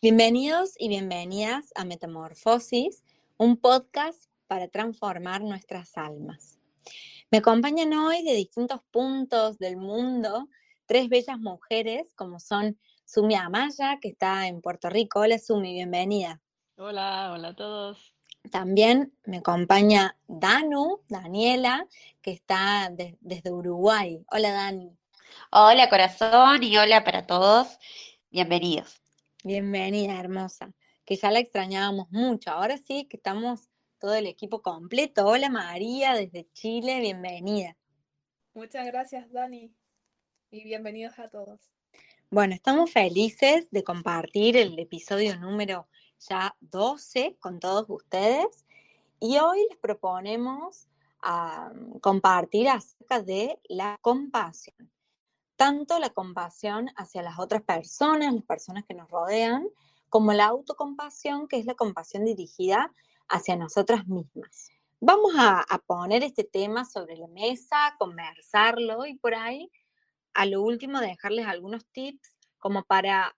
[0.00, 3.02] Bienvenidos y bienvenidas a Metamorfosis,
[3.36, 6.60] un podcast para transformar nuestras almas.
[7.32, 10.48] Me acompañan hoy de distintos puntos del mundo
[10.86, 15.18] tres bellas mujeres como son Sumi Amaya, que está en Puerto Rico.
[15.18, 16.40] Hola Sumi, bienvenida.
[16.76, 18.14] Hola, hola a todos.
[18.52, 21.88] También me acompaña Danu, Daniela,
[22.22, 22.88] que está
[23.20, 24.24] desde Uruguay.
[24.30, 24.96] Hola Dani.
[25.50, 27.80] Hola corazón y hola para todos.
[28.30, 29.02] Bienvenidos.
[29.48, 30.74] Bienvenida, hermosa.
[31.06, 32.50] Que ya la extrañábamos mucho.
[32.50, 35.26] Ahora sí que estamos todo el equipo completo.
[35.26, 37.74] Hola María, desde Chile, bienvenida.
[38.52, 39.72] Muchas gracias, Dani.
[40.50, 41.72] Y bienvenidos a todos.
[42.28, 45.88] Bueno, estamos felices de compartir el episodio número
[46.28, 48.66] ya 12 con todos ustedes.
[49.18, 50.88] Y hoy les proponemos
[52.02, 54.90] compartir acerca de la compasión
[55.58, 59.68] tanto la compasión hacia las otras personas, las personas que nos rodean,
[60.08, 62.94] como la autocompasión, que es la compasión dirigida
[63.28, 64.70] hacia nosotras mismas.
[65.00, 69.68] Vamos a, poner este tema sobre la mesa, conversarlo y por ahí,
[70.32, 73.36] a lo último, dejarles algunos tips como para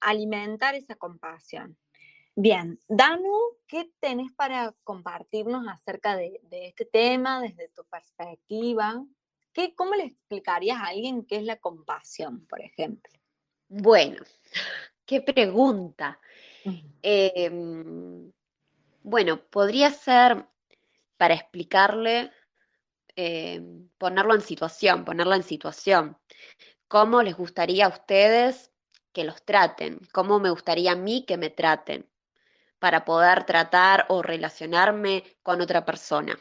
[0.00, 1.78] alimentar esa compasión.
[2.36, 3.32] Bien, Danu,
[3.66, 9.02] ¿qué tenés para compartirnos acerca de este tema desde tu perspectiva?
[9.74, 13.12] ¿Cómo le explicarías a alguien qué es la compasión, por ejemplo?
[13.68, 14.22] Bueno,
[15.04, 16.20] qué pregunta.
[17.02, 18.30] Em,
[19.02, 20.46] bueno, podría ser
[21.16, 22.30] para explicarle,
[23.16, 26.16] em, ponerlo en situación, ponerla en situación.
[26.86, 28.70] ¿Cómo les gustaría a ustedes
[29.12, 30.00] que los traten?
[30.12, 32.08] ¿Cómo me gustaría a mí que me traten?
[32.78, 36.38] Para poder tratar o relacionarme con otra persona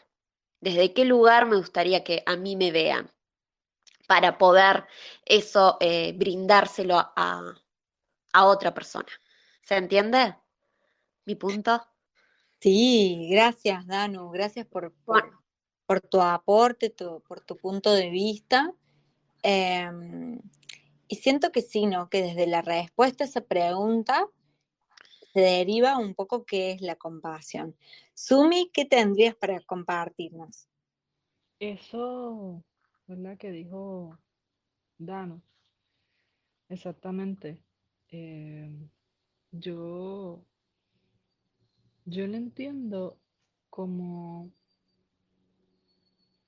[0.68, 3.10] desde qué lugar me gustaría que a mí me vean
[4.06, 4.86] para poder
[5.26, 7.54] eso eh, brindárselo a,
[8.40, 9.08] otra persona.
[9.64, 10.36] ¿Se entiende
[11.26, 11.82] mi punto?
[12.60, 14.94] Sí, gracias Danu, gracias por,
[15.86, 16.94] por, tu aporte,
[17.28, 18.74] por tu punto de vista.
[19.42, 20.40] Em,
[21.08, 22.10] y siento que sí, ¿no?
[22.10, 24.28] Que desde la respuesta a esa pregunta
[25.38, 27.76] se deriva un poco qué es la compasión.
[28.16, 30.68] Sumi, ¿qué tendrías para compartirnos?
[31.60, 32.64] Eso,
[33.06, 33.38] ¿verdad?
[33.38, 34.18] Que dijo
[34.98, 35.44] Dano.
[36.70, 37.64] Exactamente.
[38.10, 38.68] Eh,
[39.52, 40.44] yo,
[42.06, 43.20] yo lo entiendo
[43.70, 44.52] como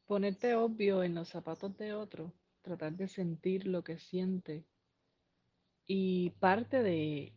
[0.07, 2.33] ponerte obvio en los zapatos de otro,
[2.63, 4.66] tratar de sentir lo que siente.
[5.85, 7.35] Y parte de,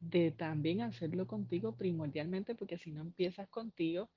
[0.00, 4.10] de también hacerlo contigo primordialmente, porque si no empiezas contigo,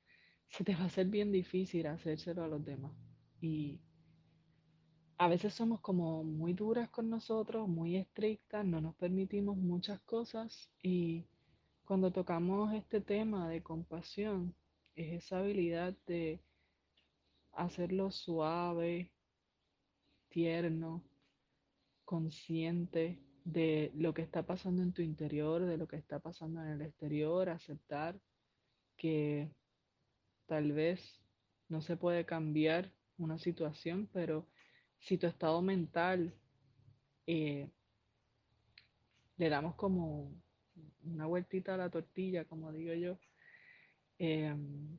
[0.49, 2.91] se te va a hacer bien difícil hacérselo a los demás.
[3.41, 3.79] Y
[5.17, 10.71] a veces somos como muy duras con nosotros, muy estrictas, no nos permitimos muchas cosas
[10.81, 11.25] y
[11.85, 14.55] cuando tocamos este tema de compasión,
[14.95, 16.39] es esa habilidad de
[17.51, 19.11] hacerlo suave,
[20.29, 21.03] tierno,
[22.05, 23.19] consciente,
[23.51, 26.81] de lo que está pasando en tu interior, de lo que está pasando en el
[26.81, 28.15] exterior, aceptar
[28.95, 29.49] que
[30.45, 30.99] tal vez
[31.67, 34.45] no se puede cambiar una situación, pero
[34.99, 36.33] si tu estado mental
[37.25, 37.69] eh,
[39.37, 40.31] le damos como
[41.03, 43.17] una vueltita a la tortilla, como digo yo,
[44.19, 44.97] em,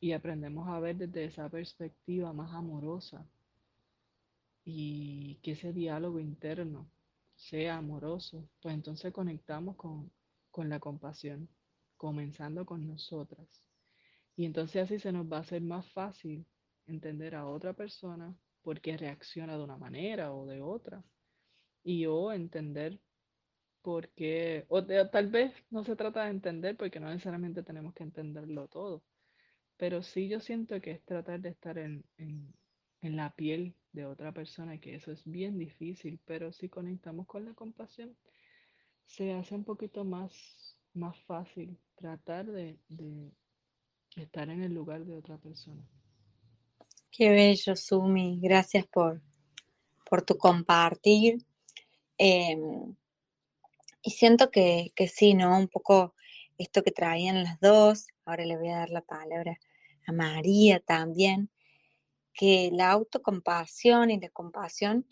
[0.00, 3.26] y aprendemos a ver desde esa perspectiva más amorosa
[4.64, 6.88] y que ese diálogo interno
[7.40, 10.12] sea amoroso, pues entonces conectamos con,
[10.68, 11.48] la compasión,
[11.96, 13.64] comenzando con nosotras.
[14.36, 16.46] Y entonces así se nos va a hacer más fácil
[16.86, 21.02] entender a otra persona porque reacciona de una manera o de otra.
[21.82, 23.00] Y o entender
[23.82, 28.02] por qué, o tal vez no se trata de entender porque no necesariamente tenemos que
[28.02, 29.02] entenderlo todo.
[29.78, 32.04] Pero sí yo siento que es tratar de estar en
[33.02, 37.54] la piel de otra persona, que eso es bien difícil, pero si conectamos con la
[37.54, 38.16] compasión,
[39.06, 42.78] se hace un poquito más, más fácil tratar de,
[44.16, 45.82] estar en el lugar de otra persona.
[47.10, 48.38] Qué bello, Sumi.
[48.40, 49.20] Gracias por,
[50.08, 51.44] por tu compartir.
[52.16, 52.94] Em,
[54.02, 55.58] y siento que, que sí, ¿no?
[55.58, 56.14] Un poco
[56.58, 58.06] esto que traían las dos.
[58.24, 59.58] Ahora le voy a dar la palabra
[60.06, 61.50] a María también
[62.34, 65.06] que la autocompasión y la compasión,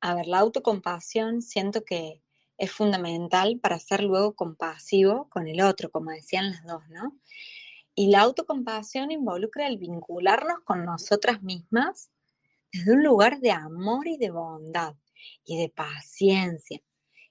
[0.00, 2.22] a ver, la autocompasión siento que
[2.58, 7.18] es fundamental para ser luego compasivo con el otro, como decían las dos, ¿no?
[7.94, 12.10] Y la autocompasión involucra el vincularnos con nosotras mismas
[12.72, 14.94] desde un lugar de amor y de bondad
[15.44, 16.80] y de paciencia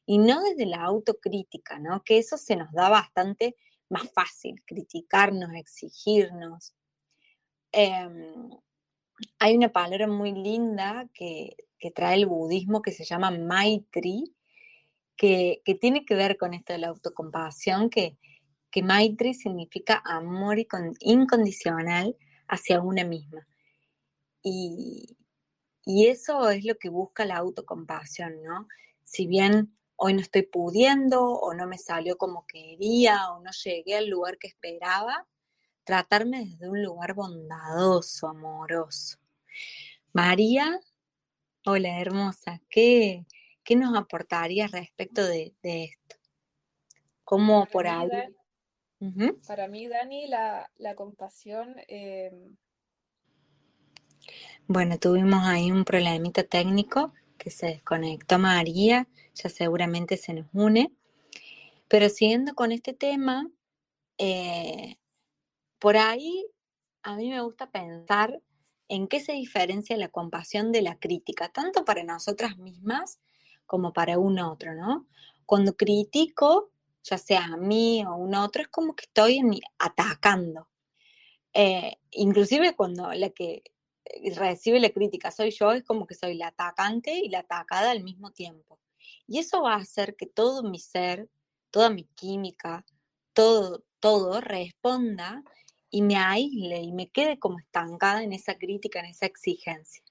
[0.06, 2.04] y no desde la autocrítica, ¿no?
[2.04, 3.56] Que eso se nos da bastante
[3.90, 6.74] más fácil, criticarnos, exigirnos.
[7.78, 8.50] Em,
[9.38, 11.58] hay una palabra muy linda que,
[11.94, 14.34] trae el budismo que se llama Maitri,
[15.18, 18.18] que, tiene que ver con esto de la autocompasión, que,
[18.72, 20.58] que Maitri significa amor
[21.02, 22.16] incondicional
[22.48, 23.46] hacia una misma.
[24.42, 25.18] Y,
[25.84, 28.68] y eso es lo que busca la autocompasión, ¿no?
[29.04, 33.98] Si bien hoy no estoy pudiendo o no me salió como quería o no llegué
[33.98, 35.28] al lugar que esperaba,
[35.86, 39.18] tratarme desde un lugar bondadoso, amoroso.
[40.12, 40.80] María,
[41.66, 43.26] hola hermosa, ¿qué,
[43.64, 46.16] qué nos aportarías respecto de, esto?
[47.24, 48.10] ¿Cómo por ahí?
[49.48, 51.76] Para mí, Dani, la, compasión...
[51.88, 52.58] Em,
[54.68, 60.92] bueno, tuvimos ahí un problemita técnico que se desconectó María, ya seguramente se nos une.
[61.88, 63.48] Pero siguiendo con este tema,
[64.18, 64.98] eh,
[65.80, 66.48] por ahí
[67.04, 68.42] a mí me gusta pensar
[68.88, 73.20] en qué se diferencia la compasión de la crítica, tanto para nosotras mismas
[73.66, 75.08] como para un otro, ¿no?
[75.46, 76.72] Cuando critico,
[77.04, 79.40] ya sea a mí o a un otro, es como que estoy
[79.80, 80.68] atacando.
[81.54, 83.64] Eh, inclusive cuando la que
[84.36, 88.04] recibe la crítica soy yo, es como que soy la atacante y la atacada al
[88.04, 88.80] mismo tiempo.
[89.28, 91.30] Y eso va a hacer que todo mi ser,
[91.72, 92.86] toda mi química,
[93.34, 95.44] todo, todo responda
[95.96, 100.04] y me aísle y me quede como estancada en esa crítica, en esa exigencia.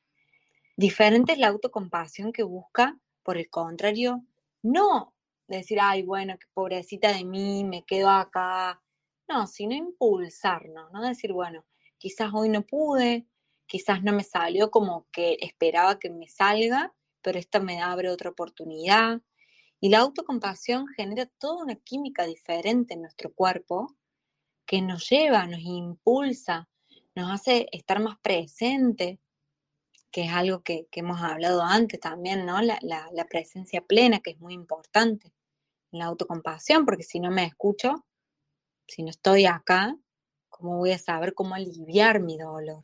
[0.78, 4.24] Diferente es la autocompasión que busca, por el contrario,
[4.62, 5.12] no
[5.46, 8.82] decir, ay, bueno, pobrecita de mí, me quedo acá.
[9.28, 11.66] No, sino impulsarnos, no decir, bueno,
[11.98, 13.26] quizás hoy no pude,
[13.66, 18.30] quizás no me salió como que esperaba que me salga, pero esto me abre otra
[18.30, 19.20] oportunidad.
[19.80, 23.94] Y la autocompasión genera toda una química diferente en nuestro cuerpo
[24.66, 26.68] que nos lleva, nos impulsa,
[27.14, 29.20] nos hace estar más presente,
[30.10, 32.60] que es algo que, hemos hablado antes también, ¿no?
[32.62, 35.32] La, presencia plena, que es muy importante.
[35.90, 38.04] La autocompasión, porque si no me escucho,
[38.86, 39.96] si no estoy acá,
[40.48, 42.82] ¿cómo voy a saber cómo aliviar mi dolor?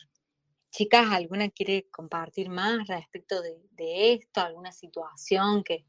[0.71, 4.41] Chicas, ¿alguna quiere compartir más respecto de, esto?
[4.41, 5.85] ¿Alguna situación que,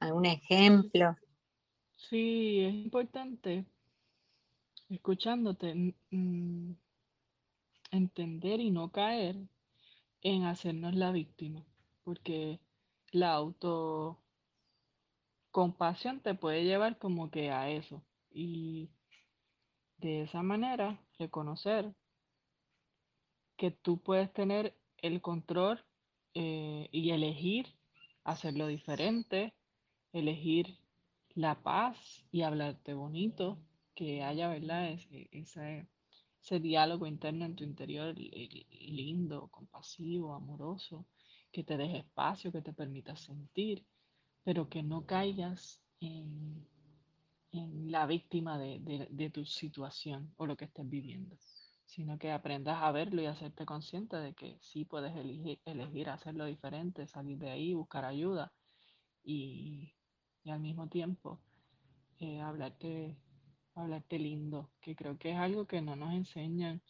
[0.00, 1.16] algún ejemplo?
[1.96, 3.64] Sí, es importante,
[4.90, 5.94] escuchándote,
[7.90, 9.36] entender y no caer
[10.22, 11.64] en hacernos la víctima,
[12.04, 12.60] porque
[13.12, 18.90] la autocompasión te puede llevar como que a eso y
[19.98, 21.94] de esa manera reconocer
[23.56, 25.84] que tú puedes tener el control
[26.34, 27.74] eh, y elegir
[28.24, 29.54] hacerlo diferente,
[30.12, 30.78] elegir
[31.34, 33.58] la paz y hablarte bonito,
[34.00, 34.92] que haya, ¿verdad?
[34.92, 41.06] Ese, ese, diálogo interno en tu interior lindo, compasivo, amoroso,
[41.52, 43.84] que te deje espacio, que te permita sentir,
[44.42, 46.66] pero que no caigas en,
[47.52, 51.36] la víctima de tu situación o lo que estés viviendo
[51.90, 56.44] sino que aprendas a verlo y hacerte consciente de que sí puedes elegir, elegir hacerlo
[56.44, 58.52] diferente, salir de ahí, buscar ayuda
[59.24, 59.92] y,
[60.46, 61.40] al mismo tiempo
[62.20, 63.16] eh, hablarte,
[63.74, 66.80] hablarte lindo, que creo que es algo que no nos enseñan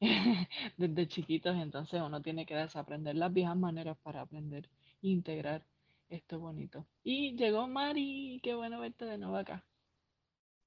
[0.76, 4.68] desde chiquitos, entonces uno tiene que desaprender las viejas maneras para aprender
[5.02, 5.64] e integrar
[6.08, 6.86] esto bonito.
[7.02, 9.64] Y llegó Mari, qué bueno verte de nuevo acá.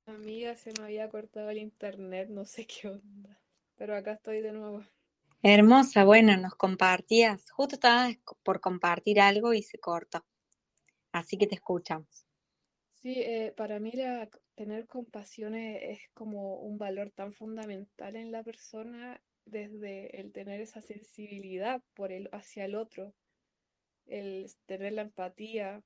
[0.06, 3.40] Amiga, se me había cortado el internet, no sé qué onda
[3.80, 4.84] pero acá estoy de nuevo.
[5.42, 10.26] Hermosa, bueno, nos compartías, justo estabas por compartir algo y se cortó,
[11.14, 12.29] así que te escuchamos.
[13.02, 13.94] Sí, eh, para mí
[14.56, 20.82] tener compasión es, como un valor tan fundamental en la persona desde el tener esa
[20.82, 23.14] sensibilidad por el, hacia el otro,
[24.06, 25.82] el tener la empatía,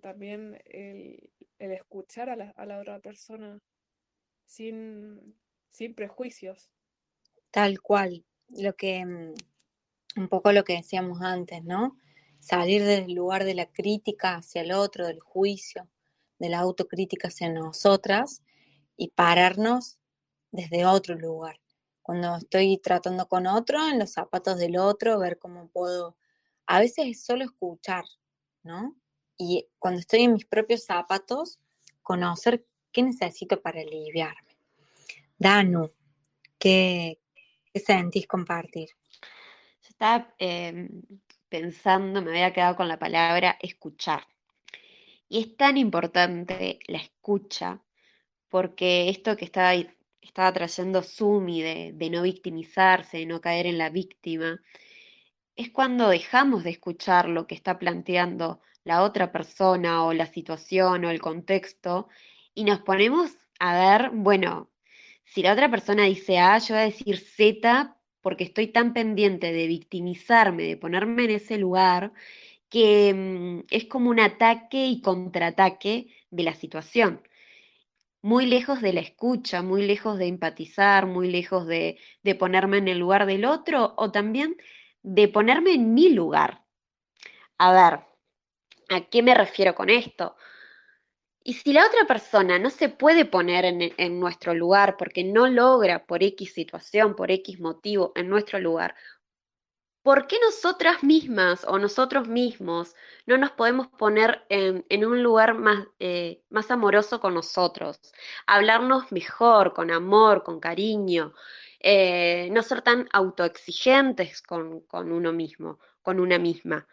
[0.00, 3.60] también el, escuchar a la, a la otra persona
[4.46, 5.36] sin,
[5.68, 6.70] sin prejuicios.
[7.50, 9.34] Tal cual, lo que mm,
[10.16, 11.96] un poco lo que decíamos antes, ¿no?
[12.42, 15.88] Salir del lugar de la crítica hacia el otro, del juicio,
[16.40, 18.42] de la autocrítica hacia nosotras
[18.96, 20.00] y pararnos
[20.50, 21.60] desde otro lugar.
[22.02, 26.16] Cuando estoy tratando con otro, en los zapatos del otro, ver cómo puedo.
[26.66, 28.04] A veces es solo escuchar,
[28.64, 28.96] ¿no?
[29.38, 31.60] Y cuando estoy en mis propios zapatos,
[32.02, 34.58] conocer qué necesito para aliviarme.
[35.38, 35.92] Danu,
[36.58, 37.20] ¿qué,
[37.72, 38.88] sentís compartir?
[39.88, 40.88] Estaba em,
[41.52, 44.26] pensando, me había quedado con la palabra escuchar.
[45.28, 47.82] Y es tan importante la escucha,
[48.48, 49.74] porque esto que estaba,
[50.22, 54.62] estaba trayendo Sumi de, de no victimizarse, de no caer en la víctima,
[55.54, 61.04] es cuando dejamos de escuchar lo que está planteando la otra persona o la situación
[61.04, 62.08] o el contexto
[62.54, 64.70] y nos ponemos a ver, bueno,
[65.24, 69.52] si la otra persona dice A, yo voy a decir Z porque estoy tan pendiente
[69.52, 72.12] de victimizarme, de ponerme en ese lugar,
[72.70, 77.22] que mm, es como un ataque y contraataque de la situación.
[78.22, 82.88] Muy lejos de la escucha, muy lejos de empatizar, muy lejos de, de ponerme en
[82.88, 84.56] el lugar del otro o también
[85.02, 86.62] de ponerme en mi lugar.
[87.58, 88.00] A ver,
[88.90, 90.36] ¿a qué me refiero con esto?
[91.44, 96.04] Y si la otra persona no se puede poner en, nuestro lugar porque no logra
[96.06, 98.94] por X situación, por X motivo en nuestro lugar,
[100.02, 102.94] ¿por qué nosotras mismas o nosotros mismos
[103.26, 107.98] no nos podemos poner en, un lugar más, eh, más amoroso con nosotros?
[108.46, 111.34] Hablarnos mejor, con amor, con cariño,
[111.80, 116.86] eh, no ser tan autoexigentes con, con, uno mismo, con una misma.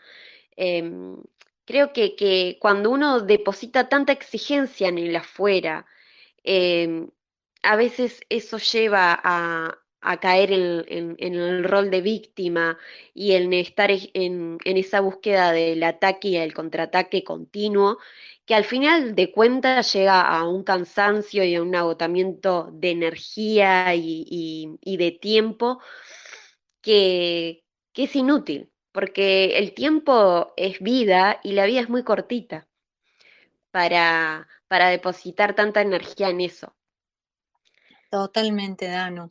[0.56, 1.16] Em,
[1.70, 5.86] creo que, cuando uno deposita tanta exigencia en el afuera,
[6.44, 7.10] em,
[7.62, 9.78] a veces eso lleva a,
[10.20, 12.78] caer en, el rol de víctima
[13.14, 18.00] y en estar en, esa búsqueda del ataque y el contraataque continuo,
[18.46, 23.94] que al final de cuentas llega a un cansancio y a un agotamiento de energía
[23.96, 25.80] y, de tiempo
[26.82, 32.68] que es inútil porque el tiempo es vida y la vida es muy cortita
[33.72, 36.76] para, para depositar tanta energía en eso.
[38.10, 39.30] Totalmente, Danu.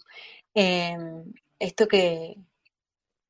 [0.55, 2.37] Em, esto que,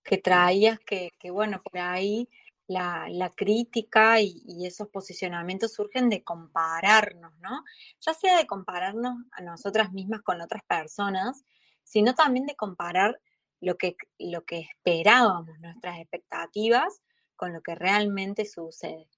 [0.03, 2.29] que traías, que, bueno, por ahí
[2.67, 7.65] la, crítica y, y, esos posicionamientos surgen de compararnos, ¿no?
[8.01, 11.45] Ya sea de compararnos a nosotras mismas con otras personas,
[11.83, 13.19] sino también de comparar
[13.61, 17.01] lo que, lo que esperábamos, nuestras expectativas,
[17.37, 19.09] con lo que realmente sucede.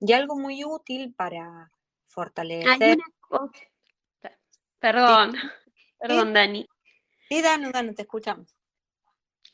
[0.00, 1.72] Y algo muy útil para
[2.06, 2.98] fortalecer.
[4.78, 5.34] Perdón,
[5.98, 6.66] perdón, Dani.
[7.28, 8.54] Sí, Danu, Danu, te escuchamos.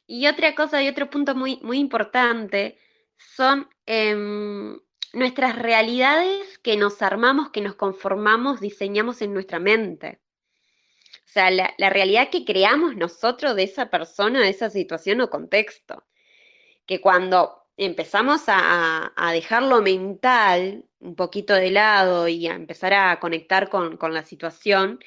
[0.07, 2.79] Y otra cosa y otro punto muy, muy importante
[3.17, 4.77] son em,
[5.13, 10.21] nuestras realidades que nos armamos, que nos conformamos, diseñamos en nuestra mente.
[11.31, 16.03] O sea, la, realidad que creamos nosotros de esa persona, de esa situación o contexto.
[16.87, 23.21] Que cuando empezamos a, dejar lo mental un poquito de lado y a empezar a
[23.21, 24.99] conectar con, la situación,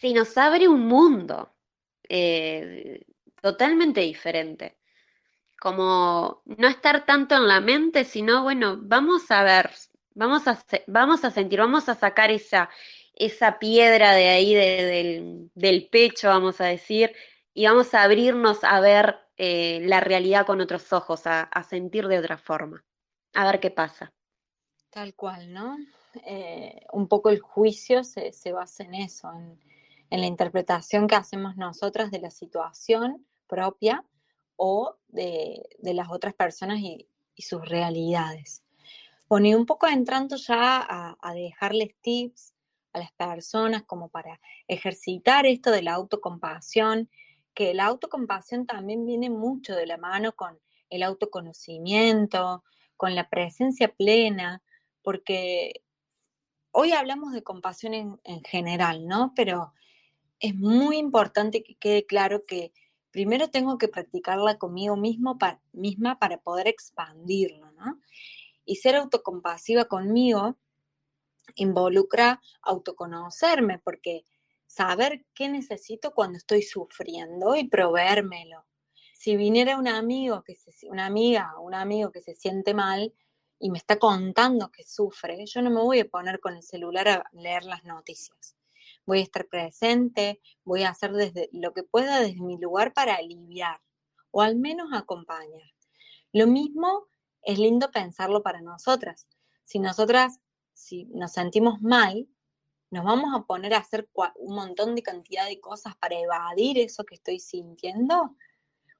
[0.00, 1.52] se nos abre un mundo
[2.08, 3.02] eh,
[3.42, 4.78] totalmente diferente.
[5.60, 9.70] Como no estar tanto en la mente, sino, bueno, vamos a ver,
[10.14, 12.70] vamos a, vamos a sentir, vamos a sacar esa,
[13.18, 17.12] esa piedra de ahí del, pecho, vamos a decir,
[17.52, 22.18] y vamos a abrirnos a ver eh, la realidad con otros ojos, a, sentir de
[22.18, 22.84] otra forma,
[23.34, 24.12] a ver qué pasa.
[24.90, 25.76] Tal cual, ¿no?
[26.24, 32.10] Eh, un poco el juicio se, basa en eso, en, la interpretación que hacemos nosotras
[32.12, 34.04] de la situación propia
[34.56, 38.64] o de, las otras personas y, sus realidades.
[39.28, 42.52] Bueno, y un poco entrando ya a, a dejarles tips
[42.98, 47.08] a las personas como para ejercitar esto de la autocompasión,
[47.54, 50.58] que la autocompasión también viene mucho de la mano con
[50.90, 52.64] el autoconocimiento,
[52.96, 54.62] con la presencia plena,
[55.02, 55.82] porque
[56.72, 59.32] hoy hablamos de compasión en, general, ¿no?
[59.34, 59.72] Pero
[60.40, 62.72] es muy importante que quede claro que
[63.10, 65.38] primero tengo que practicarla conmigo mismo
[65.72, 68.00] misma para poder expandirlo, ¿no?
[68.64, 70.56] Y ser autocompasiva conmigo
[71.54, 74.24] involucra autoconocerme, porque
[74.66, 78.64] saber qué necesito cuando estoy sufriendo y proveérmelo.
[79.14, 83.12] Si viniera un amigo, que se, una amiga o un amigo que se siente mal
[83.58, 87.08] y me está contando que sufre, yo no me voy a poner con el celular
[87.08, 88.54] a leer las noticias.
[89.06, 93.16] Voy a estar presente, voy a hacer desde lo que pueda desde mi lugar para
[93.16, 93.80] aliviar
[94.30, 95.72] o al menos acompañar.
[96.32, 97.06] Lo mismo
[97.42, 99.26] es lindo pensarlo para nosotras.
[99.64, 100.40] Si nosotras
[100.78, 102.28] si nos sentimos mal,
[102.90, 107.04] nos vamos a poner a hacer un montón de cantidad de cosas para evadir eso
[107.04, 108.36] que estoy sintiendo,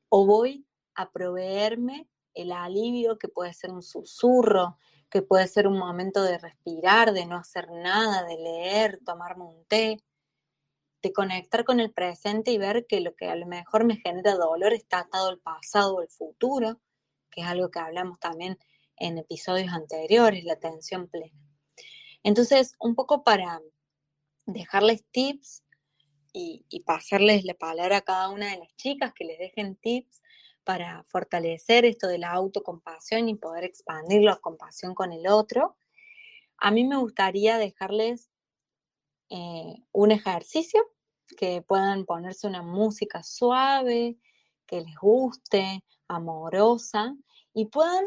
[0.09, 4.77] o voy a proveerme el alivio que puede ser un susurro,
[5.09, 9.65] que puede ser un momento de respirar, de no hacer nada, de leer, tomarme un
[9.67, 10.03] té,
[11.01, 14.35] de conectar con el presente y ver que lo que a lo mejor me genera
[14.35, 16.81] dolor está atado al pasado o al futuro,
[17.31, 18.59] que es algo que hablamos también
[18.97, 21.48] en episodios anteriores, la atención plena.
[22.23, 23.61] Entonces, un poco para
[24.47, 25.63] dejarles tips
[26.33, 30.23] y, pasarles la palabra a cada una de las chicas que les dejen tips
[30.65, 35.77] para fortalecer esto de la autocompasión y poder expandir la compasión con el otro,
[36.59, 38.31] a mí me gustaría dejarles
[39.31, 40.83] eh, un ejercicio
[41.37, 44.19] que puedan ponerse una música suave,
[44.67, 47.17] que les guste, amorosa,
[47.55, 48.05] y puedan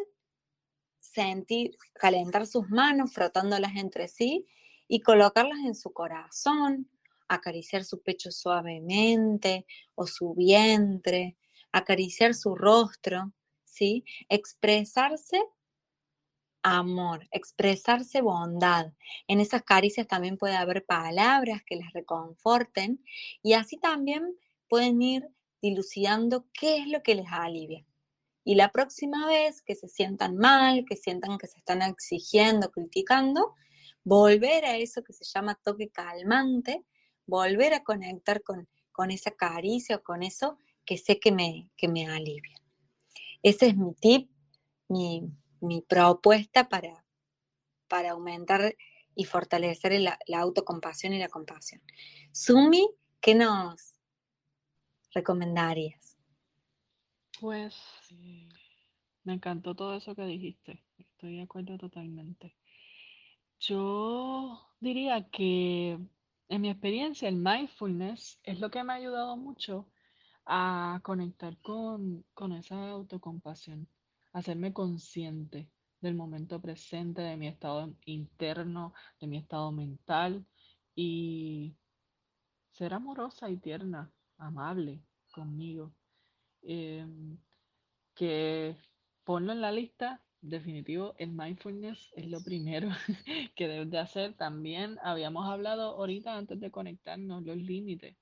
[1.14, 4.48] sentir, calentar sus manos frotándolas entre sí
[4.88, 6.90] y colocarlas en su corazón,
[7.28, 9.66] acariciar su pecho suavemente
[9.96, 11.38] o su vientre,
[11.72, 14.04] acariciar su rostro, ¿sí?
[14.30, 15.42] Expresarse
[16.64, 18.94] amor, expresarse bondad.
[19.28, 23.04] En esas caricias también puede haber palabras que les reconforten
[23.42, 24.36] y así también
[24.68, 25.28] pueden ir
[25.62, 27.86] dilucidando qué es lo que les alivia.
[28.44, 33.54] Y la próxima vez que se sientan mal, que sientan que se están exigiendo, criticando,
[34.04, 36.84] volver a eso que se llama toque calmante,
[37.26, 41.88] volver a conectar con, con esa caricia o con eso que sé que me, que
[41.88, 42.58] me alivia.
[43.44, 44.30] Ese es mi tip,
[44.88, 45.24] mi,
[45.60, 47.06] mi propuesta para,
[47.88, 48.76] para aumentar
[49.16, 51.82] y fortalecer la, la, autocompasión y la compasión.
[52.32, 53.96] Sumi, ¿qué nos
[55.14, 56.11] recomendarías?
[57.42, 57.76] Pues
[59.24, 62.56] me encantó todo eso que dijiste, estoy de acuerdo totalmente.
[63.60, 65.98] Yo diría que
[66.50, 69.88] en mi experiencia el mindfulness es lo que me ha ayudado mucho
[70.46, 73.88] a conectar con, con esa autocompasión
[74.34, 75.68] hacerme consciente
[76.00, 80.46] del momento presente, de mi estado interno, de mi estado mental
[80.94, 81.76] y
[82.70, 85.92] ser amorosa y tierna, amable conmigo.
[86.64, 87.38] Em,
[88.16, 88.76] que
[89.24, 92.90] ponlo en la lista, definitivo, el mindfulness es lo primero
[93.56, 94.34] que debes de hacer.
[94.36, 98.18] También habíamos hablado ahorita antes de conectarnos los límites.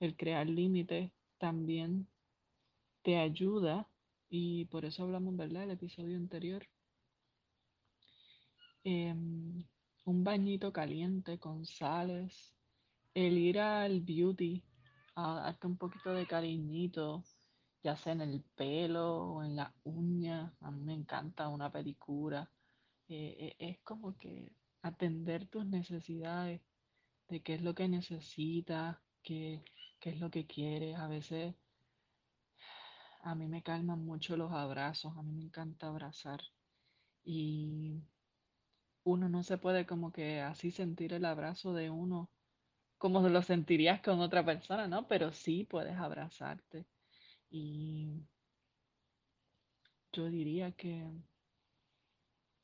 [0.00, 2.08] El crear límites también
[3.02, 3.88] te ayuda
[4.28, 5.64] y por eso hablamos, ¿verdad?
[5.64, 6.66] El episodio anterior.
[8.82, 9.64] Em,
[10.04, 12.54] un bañito caliente con sales.
[13.14, 14.62] El ir al beauty
[15.14, 17.22] a darte un poquito de cariñito,
[17.84, 20.54] ya sea en el pelo o en la uña.
[20.60, 22.50] A mí me encanta una pedicura.
[23.08, 26.62] Eh, eh, es como que atender tus necesidades,
[27.28, 29.62] de qué es lo que necesitas, qué,
[30.00, 30.98] qué es lo que quieres.
[30.98, 31.54] A veces
[33.22, 36.40] a mí me calman mucho los abrazos, a mí me encanta abrazar
[37.24, 38.02] y
[39.04, 42.30] uno no se puede como que así sentir el abrazo de uno
[42.98, 45.06] como lo sentirías con otra persona, ¿no?
[45.08, 46.86] Pero sí puedes abrazarte
[47.56, 48.26] y
[50.12, 51.08] yo diría que,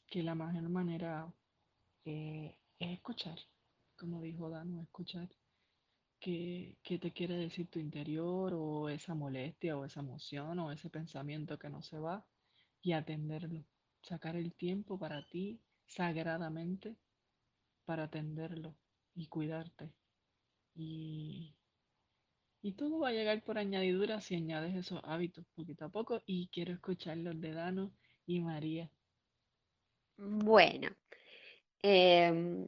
[0.09, 1.33] que la mejor manera
[2.05, 3.39] eh, es escuchar,
[3.97, 5.29] como dijo Dano, escuchar
[6.19, 11.57] qué, te quiere decir tu interior o esa molestia o esa emoción o ese pensamiento
[11.57, 12.27] que no se va
[12.83, 13.65] y atenderlo.
[14.03, 16.97] Sacar el tiempo para ti sagradamente
[17.85, 18.75] para atenderlo
[19.15, 19.93] y cuidarte.
[20.75, 21.55] Y,
[22.63, 26.23] y todo va a llegar por añadidura si añades esos hábitos poquito a poco.
[26.27, 27.93] Y quiero escuchar los de Dano
[28.27, 28.91] y María.
[30.17, 30.91] Bueno,
[31.83, 32.67] em,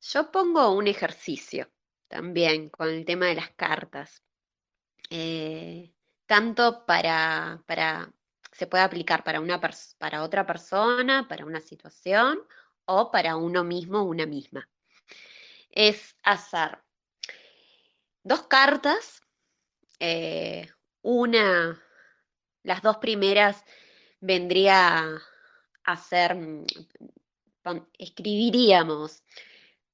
[0.00, 1.70] yo pongo un ejercicio
[2.08, 4.22] también con el tema de las cartas.
[5.10, 5.92] Eh,
[6.26, 8.12] tanto para, para,
[8.52, 9.60] se puede aplicar para, una
[9.98, 12.40] para otra persona, para una situación
[12.86, 14.68] o para uno mismo una misma.
[15.70, 16.78] Es hacer
[18.22, 19.22] dos cartas,
[20.00, 20.68] eh,
[21.02, 21.82] una,
[22.62, 23.64] las dos primeras
[24.20, 25.18] vendría
[25.84, 26.66] a ser, mm,
[27.98, 29.22] escribiríamos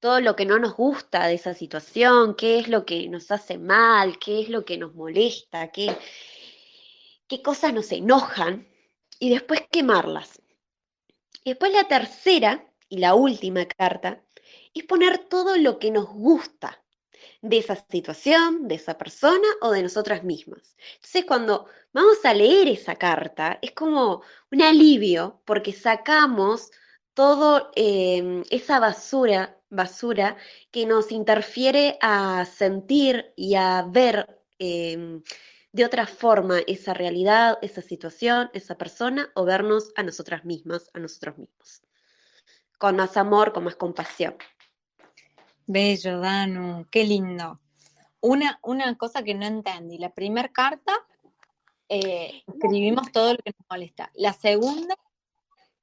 [0.01, 3.59] todo lo que no nos gusta de esa situación, qué es lo que nos hace
[3.59, 5.97] mal, qué es lo que nos molesta, qué,
[7.27, 8.69] qué cosas nos enojan,
[9.19, 10.43] y después quemarlas.
[11.45, 14.23] Y después la tercera y la última carta
[14.75, 16.84] es poner todo lo que nos gusta
[17.45, 20.77] de esa situación, de esa persona o de nosotras mismas.
[20.95, 26.71] Entonces, cuando vamos a leer esa carta, es como un alivio porque sacamos
[27.13, 30.37] todo em, esa basura basura
[30.71, 35.23] que nos interfiere a sentir y a ver em,
[35.73, 41.01] de otra forma esa realidad, esa situación, esa persona o vernos a nosotras mismas, a
[41.01, 41.83] nosotros mismos.
[42.79, 44.37] Con más amor, con más compasión.
[45.67, 47.61] Bello, Danu, qué lindo.
[48.21, 50.93] Una, una cosa que no entendí, la primera carta
[51.89, 54.11] eh, escribimos todo lo que nos molesta.
[54.15, 54.95] La segunda.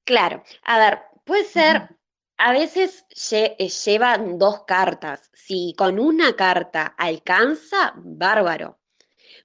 [0.03, 1.89] Claro, a ver, puede ser
[2.37, 5.29] a veces lle- eh, llevan dos cartas.
[5.33, 8.79] Si con una carta alcanza, bárbaro.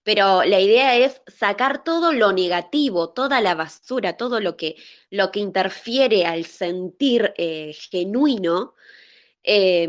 [0.03, 4.77] Pero la idea es sacar todo lo negativo, toda la basura, todo lo que,
[5.11, 8.75] lo que interfiere al sentir eh, genuino.
[9.49, 9.89] Eh,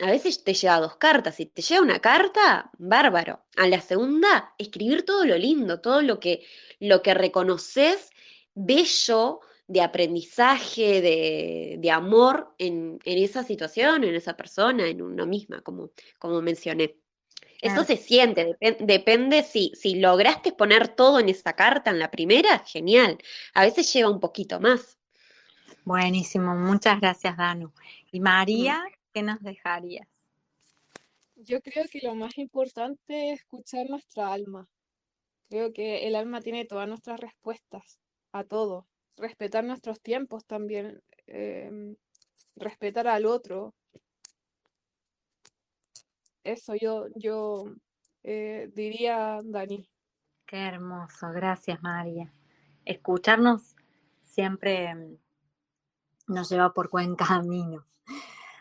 [0.00, 1.36] a veces te lleva dos cartas.
[1.36, 3.40] Si te lleva una carta, bárbaro.
[3.56, 6.44] A la segunda, escribir todo lo lindo, todo lo que,
[6.80, 8.10] lo que reconoces
[8.54, 15.26] bello de aprendizaje, de, de amor en, en esa situación, en esa persona, en uno
[15.26, 16.96] misma, como, como mencioné.
[17.62, 22.10] Eso se siente, depen- depende si, si lograste poner todo en esa carta en la
[22.10, 23.18] primera, genial.
[23.54, 24.98] A veces lleva un poquito más.
[25.84, 27.72] Buenísimo, muchas gracias, Danu.
[28.12, 30.08] Y María, ¿qué nos dejarías?
[31.36, 34.68] Yo creo que lo más importante es escuchar nuestra alma.
[35.48, 37.98] Creo que el alma tiene todas nuestras respuestas
[38.32, 38.86] a todo.
[39.16, 41.02] Respetar nuestros tiempos también.
[41.26, 41.96] em,
[42.56, 43.74] respetar al otro.
[46.44, 47.64] Eso yo, yo
[48.22, 49.88] eh, diría, Dani.
[50.46, 52.32] Qué hermoso, gracias, María.
[52.84, 53.76] Escucharnos
[54.22, 55.16] siempre mm,
[56.28, 57.84] nos lleva por buen camino.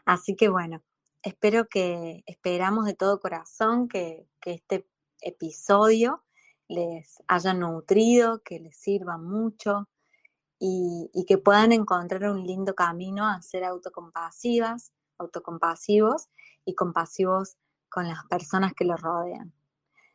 [0.10, 0.82] Así que bueno,
[1.22, 4.88] espero que, esperamos de todo corazón que, este
[5.22, 6.24] episodio
[6.68, 9.88] les haya nutrido, que les sirva mucho
[10.58, 16.30] y, y que puedan encontrar un lindo camino a ser autocompasivas, autocompasivos
[16.66, 19.54] y compasivos con las personas que los rodean.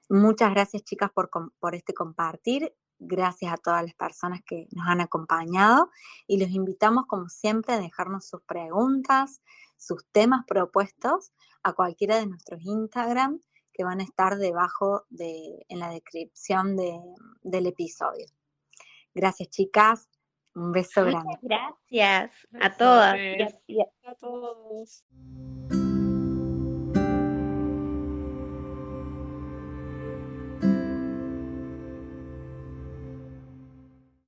[0.09, 1.31] Muchas gracias chicas por,
[1.61, 2.75] por este compartir.
[2.99, 5.93] Gracias a todas las personas que nos han acompañado
[6.27, 9.41] y los invitamos como siempre a dejarnos sus preguntas,
[9.77, 11.33] sus temas propuestos
[11.63, 13.41] a cualquiera de nuestros Instagram
[13.73, 17.01] que van a estar debajo de, en la descripción de-
[17.43, 18.27] del episodio.
[19.15, 20.09] Gracias chicas,
[20.55, 21.39] un beso grande.
[21.43, 23.17] Gracias a todas.
[23.17, 25.05] Y a- y a- A todos.